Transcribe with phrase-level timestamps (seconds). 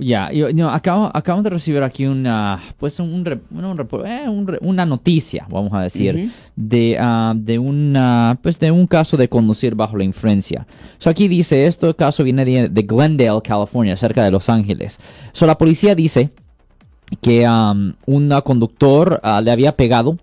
[0.00, 3.26] Ya, yo, no, acabo, acabamos de recibir aquí una, pues un, un
[4.06, 8.86] eh, un re- una noticia, vamos a decir, de, ah, de una, pues de un
[8.86, 10.66] caso de conducir bajo la influencia.
[10.98, 14.98] So aquí dice, este caso viene de, de Glendale, California, cerca de Los Ángeles.
[15.32, 16.30] So la policía dice
[17.20, 20.16] que um, un conductor ah, le había pegado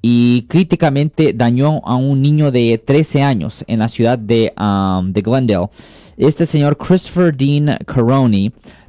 [0.00, 5.22] y críticamente dañó a un niño de 13 años en la ciudad de, um, de
[5.22, 5.68] Glendale.
[6.16, 8.52] Este señor Christopher Dean Caroni,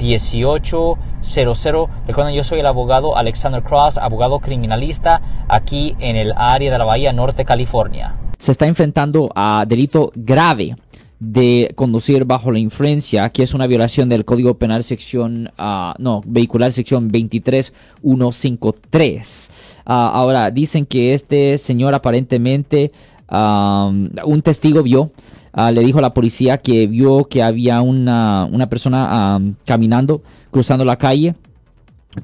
[0.00, 1.88] 1-800-530-1800.
[2.06, 6.84] Recuerden, yo soy el abogado Alexander Cross, abogado criminalista aquí en el área de la
[6.84, 8.14] Bahía Norte, California.
[8.38, 10.76] se está enfrentando a delito grave
[11.20, 16.22] de conducir bajo la influencia, que es una violación del Código Penal sección, ah, no,
[16.26, 19.50] vehicular sección 23153.
[19.84, 22.90] Ah, ahora, dicen que este señor aparentemente,
[23.28, 23.92] ah,
[24.24, 25.10] un testigo vio,
[25.52, 30.84] ah, le dijo a la policía que vio que había una, una persona caminando, cruzando
[30.84, 31.34] la calle,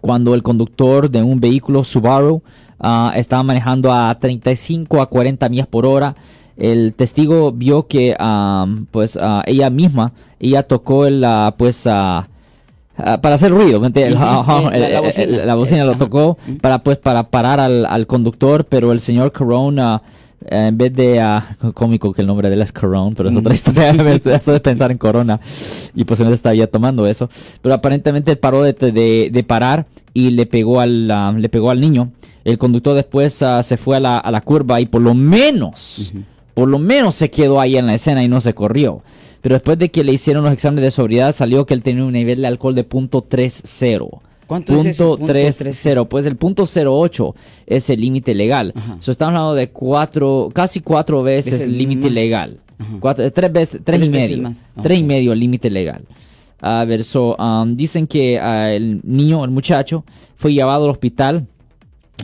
[0.00, 2.42] cuando el conductor de un vehículo Subaru
[2.80, 6.16] ah, estaba manejando a 35 a 40 millas por hora.
[6.56, 11.24] El testigo vio que ah, pues ah, ella misma, ella tocó el,
[11.58, 11.86] pues
[12.96, 13.90] para hacer ruido, la-
[14.72, 15.44] el- la el- bocina.
[15.44, 20.00] la bocina lo tocó para pues para parar al, al conductor, pero el señor Corona
[20.48, 21.44] en vez de ah,
[21.74, 23.90] cómico que el nombre de él es Corona, pero es otra historia,
[24.36, 25.40] eso de pensar en Corona
[25.94, 27.28] y posiblemente estaba ya tomando eso,
[27.62, 31.70] pero aparentemente él paró de, de- de parar y le pegó al ah, le pegó
[31.70, 32.12] al niño.
[32.44, 36.12] El conductor después ah, se fue a la, a la curva y por lo menos
[36.54, 39.02] por lo menos se quedó ahí en la escena y no se corrió.
[39.42, 42.12] Pero después de que le hicieron los exámenes de sobriedad, salió que él tenía un
[42.12, 44.08] nivel de alcohol de punto .30.
[44.46, 45.16] ¿Cuánto es eso?
[45.16, 46.04] Punto 30.
[46.04, 47.34] Pues el punto 08
[47.66, 48.72] es el límite legal.
[49.00, 52.60] So, estamos hablando de cuatro, casi cuatro veces el límite legal.
[53.00, 54.42] Cuatro- tres veces, tres, Tres y medio.
[54.42, 54.64] más.
[54.82, 56.04] Tres y medio el límite legal.
[56.60, 60.04] A ver, so, um, dicen que ah, el niño, el muchacho,
[60.36, 61.46] fue llevado al hospital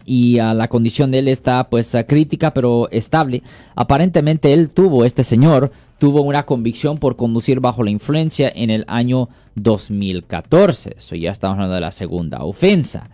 [0.07, 3.43] y ah, la condición de él está pues ah, crítica pero estable.
[3.75, 5.71] Aparentemente él tuvo, este señor,
[6.03, 10.97] tuvo una convicción por conducir bajo la influencia en el año 2014.
[10.99, 13.09] Eso ya estamos hablando de la segunda ofensa.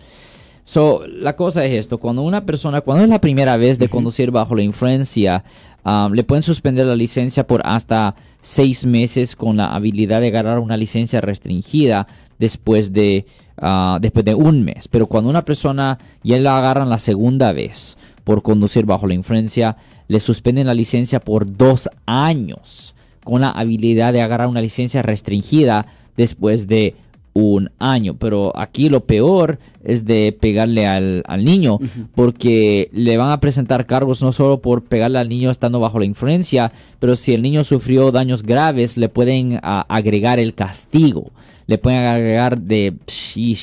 [0.64, 4.30] So, la cosa es esto, cuando una persona, cuando es la primera vez de conducir
[4.30, 5.44] bajo la influencia,
[5.84, 10.58] um, le pueden suspender la licencia por hasta seis meses con la habilidad de agarrar
[10.58, 12.06] una licencia restringida
[12.38, 13.26] después de,
[13.58, 14.88] ah, después de un mes.
[14.88, 17.97] Pero cuando una persona ya la agarran la segunda vez
[18.28, 22.94] por conducir bajo la influencia, le suspenden la licencia por dos años
[23.24, 26.94] con la habilidad de agarrar una licencia restringida después de
[27.32, 28.18] un año.
[28.18, 31.78] Pero aquí lo peor es de pegarle al, al niño,
[32.14, 36.04] porque le van a presentar cargos no solo por pegarle al niño estando bajo la
[36.04, 41.30] influencia, pero si el niño sufrió daños graves, le pueden ah, agregar el castigo.
[41.66, 42.92] Le pueden agregar de,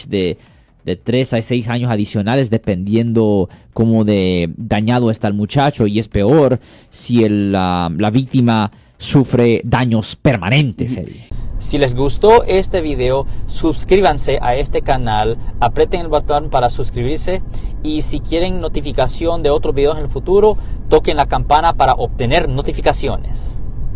[0.08, 0.38] de,
[0.85, 6.07] de 3 a 6 años adicionales dependiendo cómo de dañado está el muchacho y es
[6.07, 6.59] peor
[6.90, 10.95] si el, la víctima sufre daños permanentes.
[10.95, 11.28] Eddie.
[11.57, 17.41] Si les gustó este video, suscríbanse a este canal, aprieten el botón para suscribirse
[17.81, 20.57] y si quieren notificación de otros videos en el futuro,
[20.90, 23.62] toquen la campana para obtener notificaciones.